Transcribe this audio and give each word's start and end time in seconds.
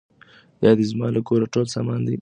یا 0.63 0.71
دي 0.77 0.85
زما 0.91 1.07
له 1.15 1.21
کوره 1.27 1.45
ټول 1.53 1.65
سامان 1.75 1.99
دی 2.07 2.15
وړی 2.15 2.17